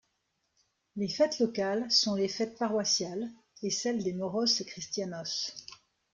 [0.95, 3.29] Les fêtes locales sont les fêtes paroissiales,
[3.61, 5.53] et celles des Moros y Cristianos.